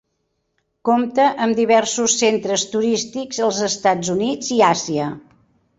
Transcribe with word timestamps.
Compta 0.89 1.27
amb 1.47 1.59
diversos 1.59 2.15
centres 2.23 2.65
turístics 2.73 3.45
als 3.51 3.61
Estats 3.71 4.15
Units 4.19 4.55
i 4.59 4.61
Àsia. 4.75 5.17